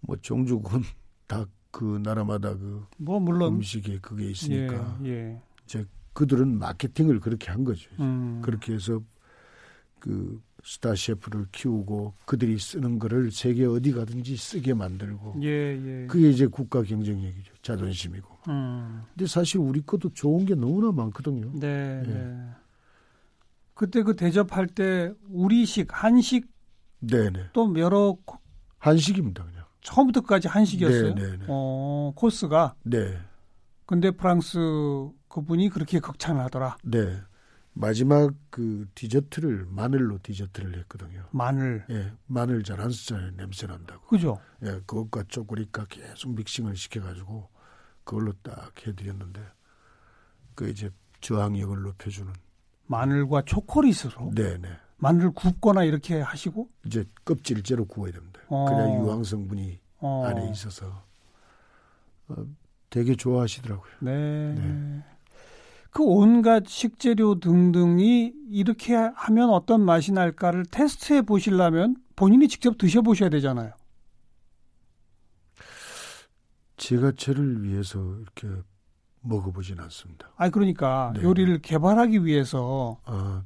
뭐 0.00 0.14
종주국은 0.16 0.82
다 1.26 1.44
그 1.72 2.00
나라마다 2.02 2.54
그 2.56 2.86
뭐 2.98 3.18
물론 3.20 3.54
음식에 3.54 3.98
그게 4.00 4.30
있으니까 4.30 4.98
예, 5.04 5.10
예. 5.10 5.42
그들은 6.20 6.58
마케팅을 6.58 7.18
그렇게 7.20 7.50
한 7.50 7.64
거죠. 7.64 7.88
음. 7.98 8.42
그렇게 8.42 8.74
해서 8.74 9.00
그 9.98 10.38
스타 10.62 10.94
셰프를 10.94 11.46
키우고 11.50 12.12
그들이 12.26 12.58
쓰는 12.58 12.98
거를 12.98 13.30
세계 13.30 13.64
어디 13.64 13.90
가든지 13.92 14.36
쓰게 14.36 14.74
만들고 14.74 15.36
예, 15.42 15.48
예. 15.48 16.06
그게 16.08 16.28
이제 16.28 16.46
국가 16.46 16.82
경쟁력이죠. 16.82 17.54
자존심이고. 17.62 18.28
음. 18.48 19.02
근데 19.14 19.26
사실 19.26 19.60
우리 19.60 19.80
것도 19.80 20.12
좋은 20.12 20.44
게 20.44 20.54
너무나 20.54 20.92
많거든요. 20.92 21.52
네, 21.58 22.02
예. 22.04 22.12
네. 22.12 22.48
그때 23.72 24.02
그 24.02 24.14
대접할 24.14 24.66
때 24.66 25.14
우리식, 25.30 25.88
한식 25.90 26.46
네네. 27.00 27.48
또 27.54 27.74
여러 27.78 28.14
코- 28.26 28.40
한식입니다, 28.76 29.42
그냥. 29.46 29.64
처음부터까지 29.80 30.48
한식이었어요. 30.48 31.14
네, 31.14 31.22
네, 31.30 31.36
네. 31.38 31.44
어, 31.48 32.12
코스가. 32.14 32.74
네. 32.82 33.16
근데 33.86 34.10
프랑스 34.10 34.58
그분이 35.30 35.70
그렇게 35.70 36.00
극찬을 36.00 36.42
하더라. 36.44 36.76
네. 36.84 37.18
마지막 37.72 38.34
그 38.50 38.86
디저트를 38.96 39.64
마늘로 39.70 40.18
디저트를 40.22 40.76
했거든요. 40.80 41.24
마늘. 41.30 41.86
예, 41.88 42.12
마늘 42.26 42.64
잘 42.64 42.80
안 42.80 42.90
쓰잖아요. 42.90 43.30
냄새 43.36 43.66
난다고. 43.68 44.04
그죠? 44.08 44.38
예, 44.64 44.72
그것과 44.86 45.24
초콜릿과 45.28 45.86
계속 45.88 46.34
믹싱을 46.34 46.74
시켜가지고 46.76 47.48
그걸로 48.04 48.32
딱 48.42 48.72
해드렸는데 48.84 49.40
그 50.56 50.68
이제 50.68 50.90
저항력을 51.20 51.80
높여주는. 51.80 52.30
마늘과 52.86 53.42
초콜릿으로. 53.42 54.32
네 54.34 54.58
네. 54.58 54.68
마늘을 54.96 55.30
굽거나 55.30 55.84
이렇게 55.84 56.20
하시고. 56.20 56.68
이제 56.84 57.04
껍질째로 57.24 57.84
구워야 57.86 58.10
됩니다. 58.12 58.40
어. 58.48 58.64
그래야 58.68 58.88
유황 58.98 59.22
성분이 59.22 59.78
어. 59.98 60.24
안에 60.26 60.50
있어서 60.50 61.04
어, 62.28 62.34
되게 62.90 63.14
좋아하시더라고요. 63.14 63.92
네. 64.00 64.54
네. 64.54 65.04
그 65.90 66.02
온갖 66.04 66.66
식재료 66.68 67.40
등등이 67.40 68.32
이렇게 68.50 68.94
하면 68.94 69.50
어떤 69.50 69.84
맛이 69.84 70.12
날까를 70.12 70.66
테스트해 70.66 71.22
보시려면 71.22 71.96
본인이 72.16 72.48
직접 72.48 72.78
드셔 72.78 73.02
보셔야 73.02 73.28
되잖아요. 73.28 73.72
제가 76.76 77.12
저를 77.16 77.62
위해서 77.62 77.98
이렇게 78.16 78.62
먹어보진 79.20 79.78
않습니다. 79.80 80.30
아니 80.36 80.50
그러니까 80.50 81.12
네. 81.14 81.22
요리를 81.22 81.60
개발하기 81.60 82.24
위해서 82.24 82.98
아, 83.04 83.44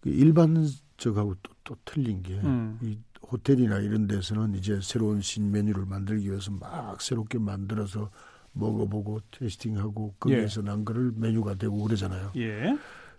그 0.00 0.10
일반적하고 0.10 1.34
또, 1.42 1.52
또 1.64 1.76
틀린 1.84 2.22
게, 2.22 2.34
음. 2.34 2.78
이 2.82 2.98
호텔이나 3.30 3.78
이런 3.78 4.06
데서는 4.06 4.54
이제 4.54 4.80
새로운 4.82 5.20
신메뉴를 5.20 5.86
만들기 5.86 6.28
위해서 6.28 6.50
막 6.50 7.00
새롭게 7.00 7.38
만들어서 7.38 8.10
먹어보고 8.52 9.20
테스팅하고 9.30 10.14
거기에서 10.18 10.62
난 10.62 10.84
거를 10.84 11.12
메뉴가 11.14 11.54
되고 11.54 11.76
그러잖아요. 11.82 12.32
예. 12.36 12.76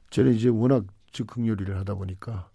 저는 0.09 0.33
이제 0.33 0.50
워낙 0.50 0.86
즉흥 1.12 1.48
요리를 1.48 1.77
하다 1.77 1.95
보니까 1.95 2.50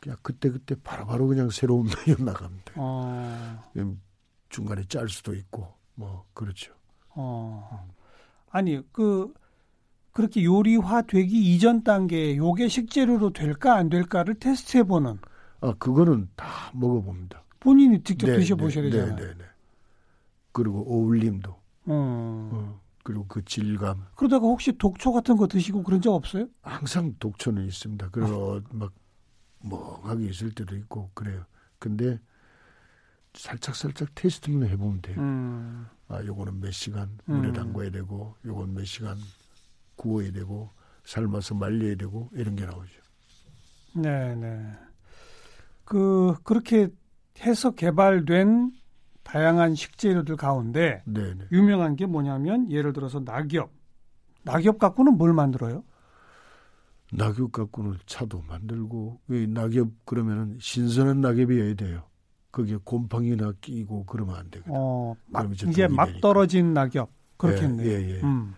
그냥 0.00 0.16
그때 0.22 0.50
그때 0.50 0.74
바로바로 0.82 1.26
그냥 1.26 1.50
새로운 1.50 1.86
메뉴 2.06 2.22
나갑니다. 2.22 2.72
어. 2.76 3.64
음, 3.76 4.00
중간에 4.48 4.82
짤 4.84 5.08
수도 5.08 5.34
있고 5.34 5.74
뭐 5.94 6.26
그렇죠. 6.34 6.72
어. 7.10 7.88
아니 8.50 8.80
그 8.92 9.32
그렇게 10.12 10.44
요리화 10.44 11.02
되기 11.02 11.54
이전 11.54 11.84
단계에 11.84 12.36
요게 12.36 12.68
식재료로 12.68 13.32
될까 13.32 13.76
안 13.76 13.88
될까를 13.88 14.34
테스트해 14.34 14.84
보는 14.84 15.18
아 15.60 15.72
그거는 15.78 16.28
다 16.36 16.70
먹어봅니다. 16.74 17.44
본인이 17.60 18.02
직접 18.02 18.26
네, 18.28 18.36
드셔보셔야 18.38 18.84
네, 18.84 18.90
되잖아요. 18.90 19.16
네, 19.16 19.22
네, 19.26 19.34
네. 19.38 19.44
그리고 20.52 20.84
어울림도 20.88 21.54
음. 21.88 22.50
어, 22.52 22.80
그리고 23.02 23.26
그 23.26 23.44
질감 23.44 24.06
그러다가 24.14 24.46
혹시 24.46 24.72
독초 24.72 25.12
같은 25.12 25.36
거 25.36 25.46
드시고 25.46 25.82
그런 25.82 26.00
적 26.00 26.12
없어요? 26.14 26.48
항상 26.62 27.14
독초는 27.18 27.66
있습니다. 27.66 28.06
아. 28.06 28.08
그리고 28.12 28.60
막 28.70 28.92
멍하게 29.60 30.28
있을 30.28 30.52
때도 30.52 30.76
있고 30.76 31.10
그래요. 31.14 31.44
근데 31.78 32.18
살짝 33.34 33.76
살짝 33.76 34.08
테스트만 34.14 34.68
해보면 34.68 35.00
돼요. 35.02 35.20
음. 35.20 35.86
아, 36.08 36.24
요거는 36.24 36.60
몇 36.60 36.70
시간 36.72 37.18
물에 37.26 37.48
음. 37.48 37.52
담궈야 37.52 37.90
되고, 37.90 38.34
요건 38.44 38.74
몇 38.74 38.84
시간 38.84 39.16
구워야 39.96 40.32
되고, 40.32 40.70
삶아서 41.04 41.54
말려야 41.54 41.96
되고 41.96 42.30
이런 42.32 42.56
게 42.56 42.64
나오죠. 42.64 43.00
네, 43.94 44.34
네. 44.34 44.72
그 45.84 46.34
그렇게 46.44 46.88
해서 47.40 47.70
개발된 47.70 48.72
다양한 49.28 49.74
식재료들 49.74 50.36
가운데 50.36 51.02
네, 51.04 51.34
네. 51.34 51.44
유명한 51.52 51.96
게 51.96 52.06
뭐냐면 52.06 52.70
예를 52.70 52.94
들어서 52.94 53.20
낙엽. 53.20 53.70
낙엽 54.42 54.78
갖고는 54.78 55.18
뭘 55.18 55.34
만들어요? 55.34 55.84
낙엽 57.12 57.52
갖고는 57.52 57.98
차도 58.06 58.42
만들고, 58.48 59.20
이 59.30 59.46
낙엽 59.46 59.88
그러면은 60.06 60.56
신선한 60.60 61.20
낙엽이어야 61.20 61.74
돼요. 61.74 62.04
거기에 62.52 62.78
곰팡이나 62.82 63.52
끼고 63.60 64.06
그러면 64.06 64.36
안 64.36 64.50
되거든. 64.50 64.72
어, 64.74 65.14
막 65.26 65.52
이제 65.52 65.66
독이 65.66 65.86
막 65.88 66.06
되니까. 66.06 66.20
떨어진 66.20 66.72
낙엽. 66.72 67.10
그렇겠네요. 67.36 67.86
예, 67.86 67.92
예, 67.92 68.16
예. 68.16 68.20
음. 68.22 68.54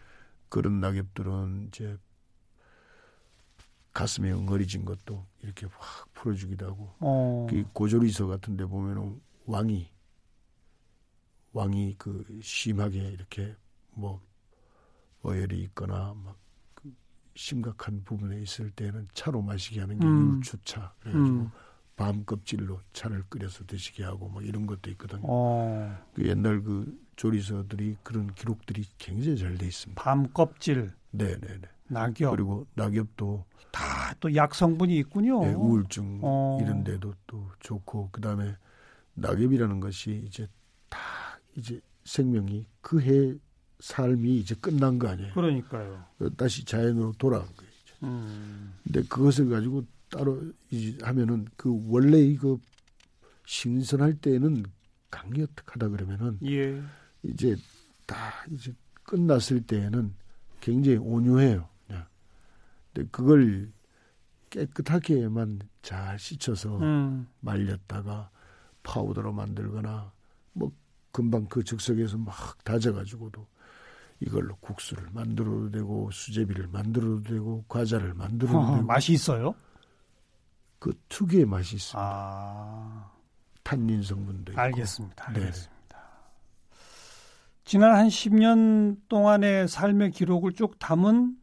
그런 0.49 0.81
낙엽들은 0.81 1.67
이제 1.69 1.97
가슴에 3.93 4.31
엉어리진 4.31 4.85
것도 4.85 5.27
이렇게 5.43 5.67
확 5.67 6.13
풀어주기도 6.15 6.67
하고, 6.67 6.95
어. 7.01 7.49
그 7.51 7.65
고조리서 7.73 8.29
같은 8.29 8.57
데 8.57 8.65
보면은 8.65 9.21
왕이 9.47 9.91
왕이 11.53 11.97
그 11.99 12.25
심하게 12.43 13.01
이렇게 13.09 13.55
뭐 13.93 14.21
어혈이 15.23 15.59
있거나 15.65 16.15
막 16.25 16.39
그 16.75 16.93
심각한 17.35 18.03
부분에 18.05 18.41
있을 18.43 18.71
때는 18.71 19.09
차로 19.15 19.43
마시게 19.43 19.81
하는 19.81 19.99
게 19.99 20.07
음. 20.07 20.37
율추차 20.37 20.95
그래가지고 21.01 21.37
음. 21.39 21.51
밤 21.97 22.25
껍질로 22.25 22.81
차를 22.95 23.25
끓여서 23.29 23.65
드시게 23.67 24.05
하고 24.05 24.29
막 24.29 24.45
이런 24.47 24.67
것도 24.67 24.91
있거든요. 24.93 25.21
어. 25.25 25.99
그 26.15 26.27
옛날 26.27 26.63
그 26.63 26.99
조리서들이 27.17 27.99
그런 28.03 28.33
기록들이 28.35 28.85
굉장히 28.97 29.37
잘 29.37 29.59
돼 29.59 29.67
있습니다. 29.67 30.03
밤 30.03 30.27
껍질, 30.33 30.91
네네네. 31.11 31.61
낙엽 31.89 32.31
그리고 32.31 32.67
낙엽도 32.75 33.45
다 33.73 34.15
또 34.21 34.35
약 34.35 34.55
성분이 34.55 34.97
있군요. 34.99 35.45
예, 35.45 35.53
우울증 35.53 36.21
어. 36.23 36.59
이런 36.63 36.83
데도 36.85 37.15
또 37.27 37.49
좋고 37.61 38.11
그다음에 38.13 38.57
낙엽이라는 39.15 39.81
것이 39.81 40.23
이제 40.27 40.47
다 40.47 40.51
이제 41.57 41.81
생명이 42.05 42.67
그 42.81 43.01
해 43.01 43.35
삶이 43.81 44.37
이제 44.39 44.55
끝난 44.61 44.99
거 44.99 45.09
아니에요. 45.09 45.33
그러니까요. 45.35 46.05
다시 46.37 46.65
자연으로 46.65 47.15
돌아간 47.19 47.49
거예요. 47.57 47.71
음. 48.03 48.75
근데 48.85 49.03
그것을 49.03 49.49
가지고 49.49 49.85
따로 50.11 50.41
이제 50.71 50.99
하면은 51.03 51.47
그 51.57 51.83
원래 51.89 52.19
이거 52.19 52.59
신선할 53.47 54.15
때는 54.21 54.65
강력하다 55.11 55.89
그러면은 55.89 56.39
예. 56.45 56.83
이제 57.23 57.57
다 58.07 58.17
이제 58.51 58.73
끝났을 59.03 59.63
때에는 59.63 60.15
굉장히 60.61 60.99
온유해요. 60.99 61.69
그냥. 61.87 62.07
근데 62.93 63.09
그걸 63.11 63.73
깨끗하게만 64.51 65.61
잘 65.83 66.19
씻어서 66.19 66.79
음. 66.79 67.27
말렸다가 67.41 68.31
파우더로 68.83 69.33
만들거나 69.33 70.13
뭐 70.53 70.73
금방 71.13 71.47
그 71.47 71.65
즉석에서 71.65 72.19
막 72.19 72.63
다져가지고도 72.65 73.47
이걸로 74.21 74.57
국수를 74.57 75.09
만들어도 75.13 75.71
되고 75.71 76.11
수제비를 76.11 76.69
만들어도 76.69 77.23
되고 77.23 77.65
과자를 77.69 78.15
만들어도 78.15 78.59
어, 78.59 78.75
되고 78.75 78.87
맛이 78.87 79.13
있어요? 79.13 79.55
그 80.79 80.93
특유의 81.09 81.47
맛이 81.47 81.77
있습니다. 81.77 81.99
아. 82.01 83.11
탄닌 83.63 84.03
성분도 84.03 84.53
있고. 84.53 84.61
알겠습니다. 84.61 85.33
네. 85.33 85.41
알겠습니다. 85.41 85.71
지난 87.65 87.95
한 87.95 88.09
10년 88.09 88.97
동안의 89.09 89.69
삶의 89.69 90.11
기록을 90.11 90.53
쭉 90.55 90.79
담은 90.79 91.37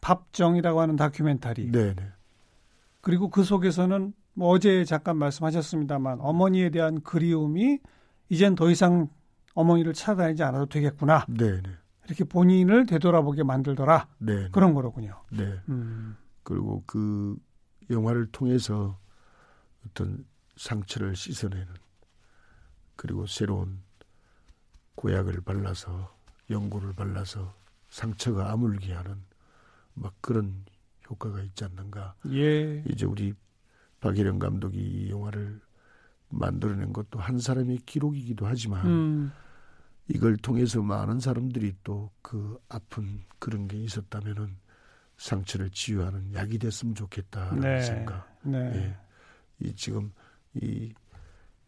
밥정이라고 0.00 0.80
하는 0.80 0.96
다큐멘터리. 0.96 1.72
네네. 1.72 1.96
그리고 3.00 3.30
그 3.30 3.42
속에서는 3.42 4.12
뭐 4.34 4.48
어제 4.50 4.84
잠깐 4.84 5.16
말씀하셨습니다만 5.16 6.20
어머니에 6.20 6.70
대한 6.70 7.00
그리움이 7.02 7.80
이젠 8.32 8.54
더 8.54 8.70
이상 8.70 9.10
어머니를 9.52 9.92
찾아다니지 9.92 10.42
않아도 10.42 10.64
되겠구나. 10.64 11.26
네네. 11.28 11.62
이렇게 12.06 12.24
본인을 12.24 12.86
되돌아보게 12.86 13.42
만들더라. 13.42 14.08
네. 14.16 14.48
그런 14.52 14.72
거로군요. 14.72 15.22
네. 15.30 15.60
음. 15.68 16.16
그리고 16.42 16.82
그 16.86 17.36
영화를 17.90 18.28
통해서 18.32 18.98
어떤 19.86 20.24
상처를 20.56 21.14
씻어내는 21.14 21.66
그리고 22.96 23.26
새로운 23.26 23.80
고약을 24.94 25.42
발라서 25.42 26.16
연고를 26.48 26.94
발라서 26.94 27.54
상처가 27.90 28.50
아물게 28.50 28.94
하는 28.94 29.16
막 29.92 30.14
그런 30.22 30.64
효과가 31.10 31.42
있지 31.42 31.64
않는가. 31.64 32.14
예. 32.30 32.82
이제 32.88 33.04
우리 33.04 33.34
박혜령 34.00 34.38
감독이 34.38 34.78
이 34.78 35.10
영화를 35.10 35.60
만들어낸 36.32 36.92
것도 36.92 37.20
한 37.20 37.38
사람의 37.38 37.78
기록이기도 37.86 38.46
하지만 38.46 38.86
음. 38.86 39.32
이걸 40.08 40.36
통해서 40.36 40.82
많은 40.82 41.20
사람들이 41.20 41.74
또 41.84 42.10
그 42.32 42.58
아픈 42.70 43.20
그런 43.38 43.68
게 43.68 43.76
있었다면은 43.76 44.56
상처를 45.18 45.68
치유하는 45.68 46.32
약이 46.32 46.58
됐으면 46.58 46.94
좋겠다라는 46.94 47.60
네. 47.60 47.82
생각. 47.82 48.38
네. 48.42 48.58
예. 48.58 48.96
이 49.60 49.76
지금 49.76 50.10
이, 50.54 50.94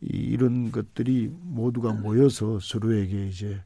이 0.01 0.07
이런 0.09 0.73
것들이 0.73 1.29
모두가 1.29 1.93
모여서 1.93 2.59
서로에게 2.61 3.27
이제 3.29 3.63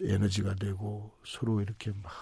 에너지가 0.00 0.54
되고 0.54 1.12
서로 1.24 1.60
이렇게 1.60 1.90
막 2.04 2.12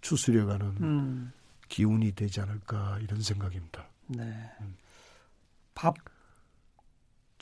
추스려가는 0.00 0.66
음. 0.80 1.32
기운이 1.68 2.12
되지 2.16 2.40
않을까 2.40 2.98
이런 2.98 3.22
생각입니다. 3.22 3.86
네. 4.08 4.24
음. 4.60 4.74
밥. 5.74 5.94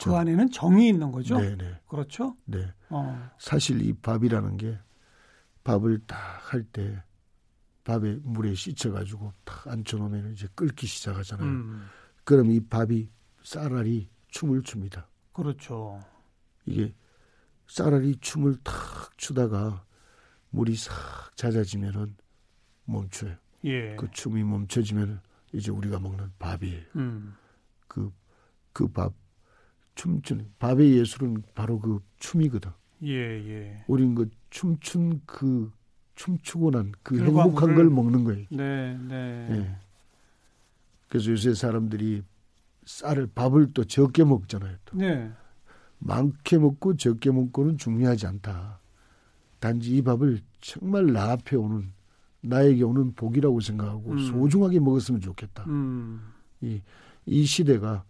그 0.09 0.15
안에는 0.15 0.51
정이 0.51 0.89
있는 0.89 1.11
거죠. 1.11 1.39
네, 1.39 1.55
네. 1.55 1.79
그렇죠. 1.87 2.35
네. 2.45 2.71
어. 2.89 3.29
사실 3.39 3.81
이 3.81 3.93
밥이라는 3.93 4.57
게 4.57 4.77
밥을 5.63 5.99
딱 6.07 6.41
할 6.51 6.63
때 6.65 7.01
밥에 7.83 8.19
물에 8.23 8.53
씻어가지고 8.53 9.33
딱 9.43 9.67
앉혀놓으면 9.67 10.33
이제 10.33 10.47
끓기 10.53 10.85
시작하잖아요. 10.85 11.47
음. 11.47 11.87
그럼 12.23 12.51
이 12.51 12.59
밥이 12.59 13.09
쌀알이 13.43 14.09
춤을 14.27 14.61
춥니다. 14.63 15.07
그렇죠. 15.33 15.99
이게 16.65 16.93
쌀알이 17.67 18.17
춤을 18.19 18.57
탁 18.63 18.73
추다가 19.17 19.83
물이 20.51 20.75
싹 20.75 20.93
잦아지면은 21.35 22.15
멈춰요. 22.85 23.35
예. 23.63 23.95
그 23.95 24.09
춤이 24.11 24.43
멈춰지면 24.43 25.21
이제 25.53 25.71
우리가 25.71 25.99
먹는 25.99 26.31
밥이에요. 26.37 26.83
음. 26.97 27.35
그, 27.87 28.11
그 28.73 28.87
밥, 28.89 29.13
춤추는, 30.01 30.47
밥의 30.57 30.97
예술은 30.97 31.43
바로 31.53 31.79
그 31.79 31.99
춤이거든. 32.17 32.71
예, 33.03 33.13
예. 33.13 33.83
우린 33.87 34.15
그 34.15 34.29
춤춘 34.49 35.21
그, 35.27 35.71
춤추고 36.15 36.71
난 36.71 36.91
그 37.03 37.23
행복한 37.23 37.75
걸 37.75 37.89
먹는 37.89 38.23
거예요. 38.23 38.45
네, 38.49 38.97
네. 39.07 39.47
예. 39.51 39.75
그래서 41.07 41.31
요새 41.31 41.53
사람들이 41.53 42.23
쌀을 42.85 43.27
밥을 43.35 43.73
또 43.73 43.83
적게 43.83 44.23
먹잖아요. 44.23 44.75
또. 44.85 44.97
네. 44.97 45.31
많게 45.99 46.57
먹고 46.57 46.95
적게 46.97 47.29
먹고는 47.31 47.77
중요하지 47.77 48.25
않다. 48.25 48.79
단지 49.59 49.97
이 49.97 50.01
밥을 50.01 50.39
정말 50.61 51.13
나 51.13 51.31
앞에 51.33 51.55
오는 51.55 51.91
나에게 52.41 52.81
오는 52.83 53.13
복이라고 53.13 53.59
생각하고 53.59 54.13
음. 54.13 54.17
소중하게 54.17 54.79
먹었으면 54.79 55.21
좋겠다. 55.21 55.65
음. 55.67 56.21
이, 56.61 56.81
이 57.27 57.45
시대가 57.45 58.03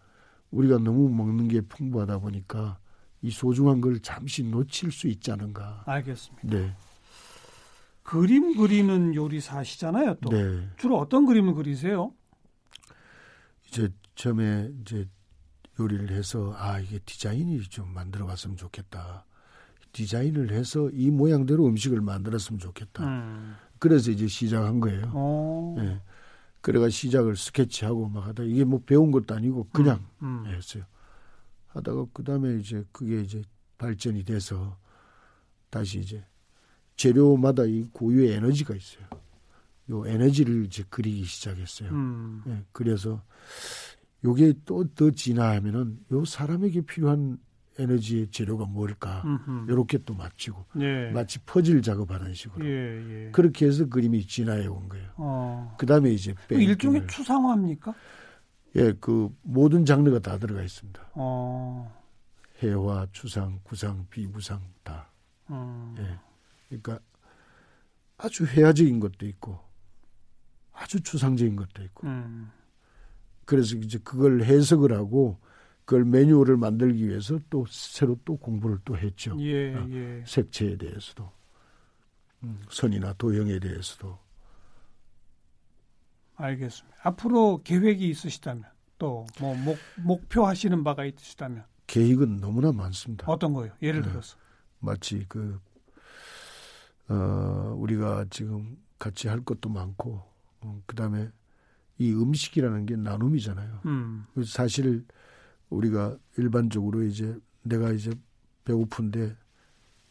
우리가 0.52 0.78
너무 0.78 1.10
먹는 1.10 1.48
게 1.48 1.62
풍부하다 1.62 2.20
보니까 2.20 2.78
이 3.22 3.32
소중한 3.32 3.82
걸 3.82 4.00
잠시 4.00 4.44
놓칠 4.44 4.92
수 4.92 5.08
있지 5.08 5.32
않은가. 5.32 5.84
알겠습니다. 5.86 6.48
네. 6.48 6.76
그림 8.04 8.58
그리는 8.58 9.16
요리사시잖아요. 9.16 10.16
또 10.22 10.30
네. 10.30 10.68
주로 10.78 10.98
어떤 10.98 11.26
그림을 11.26 11.54
그리세요? 11.54 12.14
이제 13.68 13.90
처음에 14.16 14.70
이제 14.82 15.08
요리를 15.80 16.12
해서 16.12 16.54
아 16.58 16.80
이게 16.80 17.00
디자인이 17.00 17.62
좀 17.64 17.94
만들어 17.94 18.26
봤으면 18.26 18.58
좋겠다. 18.58 19.26
디자인을 19.94 20.52
해서 20.52 20.90
이 20.94 21.10
모양대로 21.10 21.66
음식을 21.68 22.02
만들었으면 22.02 22.60
좋겠다. 22.60 23.06
음. 23.06 23.56
그래서 23.80 24.12
이제 24.12 24.28
시작한 24.28 24.80
거예요. 24.80 25.12
오. 25.14 25.76
예. 25.80 26.02
그래가 26.62 26.90
시작을 26.90 27.36
스케치하고 27.36 28.08
막 28.10 28.28
하다 28.28 28.44
이게 28.44 28.64
뭐 28.64 28.82
배운 28.86 29.12
것도 29.12 29.36
아니고 29.36 29.68
그냥 29.74 30.06
음. 30.22 30.44
음. 30.46 30.54
했어요. 30.54 30.84
하다가 31.70 32.06
그 32.14 32.24
다음에 32.24 32.58
이제 32.60 32.84
그게 32.92 33.22
이제 33.22 33.42
발전이 33.78 34.24
돼서 34.26 34.78
다시 35.70 36.00
이제 36.00 36.24
재료마다 36.96 37.66
이 37.66 37.84
고유의 37.92 38.34
에너지가 38.34 38.76
있어요. 38.76 39.06
요 39.90 40.06
에너지를 40.06 40.66
이제 40.66 40.84
그리기 40.90 41.24
시작했어요. 41.24 41.90
음. 41.90 42.44
예, 42.48 42.64
그래서 42.72 43.24
요게 44.24 44.54
또 44.66 44.84
더 44.94 45.10
진화하면은 45.10 46.00
요 46.12 46.26
사람에게 46.26 46.82
필요한 46.82 47.40
에너지의 47.82 48.28
재료가 48.32 48.66
뭘까 48.66 49.24
이렇게 49.68 49.98
또 50.00 50.14
맞추고 50.14 50.66
예. 50.80 51.12
마치 51.12 51.40
퍼즐 51.40 51.82
작업하는 51.82 52.34
식으로 52.34 52.66
예, 52.66 53.28
예. 53.28 53.32
그렇게 53.32 53.66
해서 53.66 53.86
그림이 53.88 54.26
진화해 54.26 54.68
온 54.68 54.88
거예요. 54.90 55.10
어. 55.18 55.76
그다음에 55.78 56.12
이제 56.12 56.36
그 56.48 56.56
일종의 56.56 57.08
추상화입니까? 57.08 57.94
예, 58.78 58.94
그 59.00 59.30
모든 59.42 59.86
장르가 59.86 60.20
다 60.20 60.38
들어가 60.38 60.62
있습니다. 60.62 61.12
어. 61.16 61.92
해화, 62.64 63.08
추상, 63.12 63.60
구상, 63.64 64.06
비구상 64.10 64.62
다. 64.84 65.10
음. 65.50 65.96
예. 65.98 66.20
그러니까 66.70 67.00
아주 68.18 68.46
회화적인 68.46 69.00
것도 69.00 69.26
있고 69.26 69.60
아주 70.74 71.02
추상적인 71.02 71.56
것도 71.56 71.84
있고. 71.84 72.08
음. 72.08 72.52
그래서 73.46 73.76
이제 73.76 74.00
그걸 74.04 74.44
해석을 74.44 74.94
하고 74.94 75.40
그걸 75.92 76.06
매뉴얼을 76.06 76.56
만들기 76.56 77.06
위해서 77.06 77.38
또 77.50 77.66
새로 77.68 78.18
또 78.24 78.38
공부를 78.38 78.80
또 78.86 78.98
했죠. 78.98 79.36
예, 79.42 79.76
어, 79.76 79.86
예. 79.90 80.24
색채에 80.26 80.78
대해서도 80.78 81.30
음, 82.44 82.62
선이나 82.70 83.12
도형에 83.18 83.60
대해서도. 83.60 84.18
알겠습니다. 86.38 86.98
앞으로 87.04 87.62
계획이 87.66 88.08
있으시다면 88.08 88.64
또 88.98 89.26
뭐 89.42 89.76
목표 89.98 90.48
하시는 90.48 90.82
바가 90.82 91.04
있으시다면 91.04 91.66
계획은 91.88 92.40
너무나 92.40 92.72
많습니다. 92.72 93.26
어떤 93.28 93.52
거요? 93.52 93.74
예를 93.82 94.02
네. 94.02 94.08
들어서 94.12 94.38
마치 94.80 95.26
그 95.28 95.60
어, 97.10 97.76
우리가 97.78 98.28
지금 98.30 98.78
같이 98.98 99.28
할 99.28 99.44
것도 99.44 99.68
많고 99.68 100.24
어, 100.62 100.82
그다음에 100.86 101.30
이 101.98 102.14
음식이라는 102.14 102.86
게 102.86 102.96
나눔이잖아요. 102.96 103.82
음. 103.88 104.26
사실 104.46 105.04
우리가 105.72 106.18
일반적으로 106.38 107.04
이제 107.04 107.36
내가 107.64 107.92
이제 107.92 108.12
배고픈데 108.66 109.36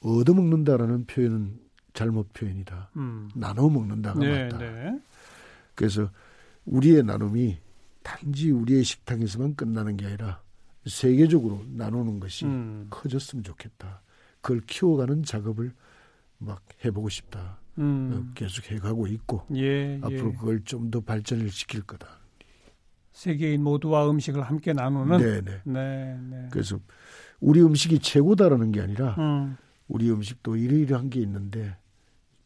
얻어먹는다라는 0.00 1.06
표현은 1.06 1.60
잘못 1.92 2.32
표현이다. 2.32 2.90
음. 2.96 3.28
나눠 3.34 3.68
먹는다가 3.68 4.18
네, 4.18 4.44
맞다. 4.44 4.58
네. 4.58 5.00
그래서 5.74 6.10
우리의 6.64 7.02
나눔이 7.04 7.58
단지 8.02 8.50
우리의 8.50 8.82
식탁에서만 8.84 9.54
끝나는 9.54 9.96
게 9.96 10.06
아니라 10.06 10.42
세계적으로 10.86 11.62
나누는 11.68 12.20
것이 12.20 12.46
음. 12.46 12.86
커졌으면 12.90 13.44
좋겠다. 13.44 14.02
그걸 14.40 14.60
키워가는 14.60 15.22
작업을 15.24 15.72
막 16.38 16.62
해보고 16.84 17.08
싶다. 17.10 17.58
음. 17.78 18.10
어, 18.12 18.32
계속 18.34 18.70
해가고 18.70 19.06
있고 19.06 19.46
예, 19.54 19.96
앞으로 20.02 20.30
예. 20.30 20.36
그걸 20.36 20.64
좀 20.64 20.90
더 20.90 21.00
발전을 21.00 21.50
시킬 21.50 21.82
거다. 21.82 22.19
세계인 23.20 23.62
모두와 23.62 24.08
음식을 24.08 24.40
함께 24.40 24.72
나누는. 24.72 25.18
네네. 25.18 25.60
네, 25.64 26.18
네. 26.30 26.48
그래서 26.50 26.80
우리 27.38 27.60
음식이 27.60 27.98
최고다라는 27.98 28.72
게 28.72 28.80
아니라 28.80 29.14
음. 29.18 29.58
우리 29.88 30.10
음식도 30.10 30.56
이러이러한 30.56 31.10
게 31.10 31.20
있는데 31.20 31.76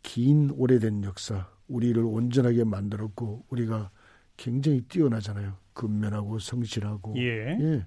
긴 0.03 0.51
오래된 0.51 1.05
역사, 1.05 1.49
우리를 1.69 2.03
온전하게 2.03 2.65
만들었고 2.65 3.45
우리가 3.51 3.91
굉장히 4.37 4.81
뛰어나잖아요. 4.81 5.55
근면하고 5.75 6.41
성실하고. 6.41 7.15
예. 7.19 7.57
예. 7.61 7.87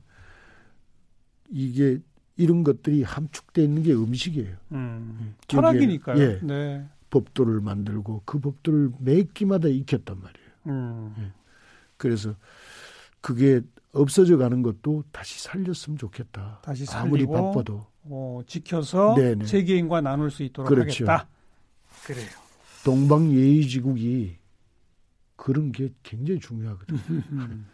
이게 1.50 2.00
이런 2.38 2.64
것들이 2.64 3.04
함축되어 3.04 3.66
있는 3.66 3.84
게 3.84 3.94
음식이에요. 3.94 4.56
음. 4.72 5.20
예. 5.24 5.34
철학이니까요. 5.50 6.24
예. 6.24 6.40
네. 6.42 6.86
법도를 7.10 7.60
만들고 7.60 8.22
그 8.24 8.40
법도를 8.40 8.92
매 9.00 9.24
끼마다 9.24 9.68
익혔단 9.68 10.22
말이에요. 10.22 10.50
음. 10.68 11.16
예. 11.20 11.34
그래서 11.98 12.36
그게 13.28 13.60
없어져 13.92 14.38
가는 14.38 14.62
것도 14.62 15.04
다시 15.12 15.44
살렸으면 15.44 15.98
좋겠다. 15.98 16.62
다시 16.64 16.86
살리고, 16.86 17.08
아무리 17.08 17.26
바빠도 17.26 17.86
어, 18.04 18.40
지켜서 18.48 19.16
네네. 19.16 19.46
세계인과 19.46 20.00
나눌 20.00 20.32
수 20.32 20.44
있도록 20.44 20.70
그렇죠. 20.70 21.06
하겠다. 21.06 21.28
그래요. 22.06 22.30
동방 22.86 23.30
예의지국이 23.34 24.38
그런 25.36 25.74
게 25.74 25.90
굉장히 26.04 26.40
중요하거든요. 26.40 27.00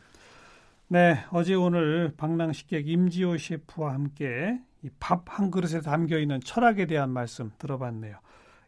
네, 0.90 1.24
어제 1.30 1.54
오늘 1.54 2.12
방랑식객 2.18 2.88
임지호 2.88 3.38
셰프와 3.38 3.94
함께 3.94 4.60
밥 5.00 5.24
한 5.28 5.52
그릇에 5.52 5.82
담겨 5.82 6.18
있는 6.18 6.40
철학에 6.42 6.88
대한 6.88 7.12
말씀 7.12 7.52
들어봤네요. 7.60 8.18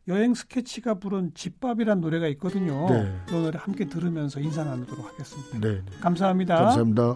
여행 0.07 0.35
스케치가 0.35 0.95
부른 0.95 1.31
집밥이란 1.33 1.99
노래가 1.99 2.27
있거든요. 2.29 2.87
네. 2.89 3.11
이 3.29 3.31
노래 3.31 3.57
함께 3.59 3.85
들으면서 3.85 4.39
인사 4.39 4.63
나누도록 4.63 5.05
하겠습니다. 5.07 5.59
네. 5.59 5.81
감사합니다. 5.99 6.55
감사합니다. 6.55 7.15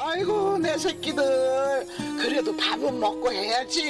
아이고 0.00 0.58
내 0.58 0.76
새끼들 0.76 1.22
그래도 2.18 2.56
밥은 2.56 2.98
먹고 2.98 3.30
해야지. 3.32 3.82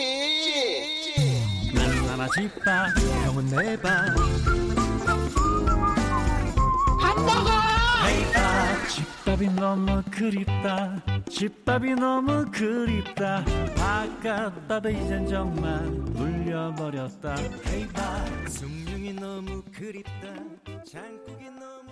나는 1.74 2.08
하나 2.08 2.28
집밥, 2.28 2.88
형은 3.24 3.46
내밥. 3.46 4.14
밥 7.00 7.16
먹어. 7.16 7.64
집밥이 8.88 9.48
너무 9.56 10.02
그립다 10.10 11.02
집밥이 11.28 11.94
너무 11.94 12.44
그립다 12.52 13.44
아깝다도 13.80 14.90
이젠 14.90 15.26
정말 15.26 15.82
물 15.82 16.33
려버렸다. 16.54 17.34
숭늉이 18.48 19.14
너무 19.14 19.60
그립다. 19.72 20.28
장국이 20.86 21.50
너무 21.50 21.83